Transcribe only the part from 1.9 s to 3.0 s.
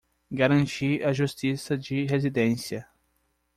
residência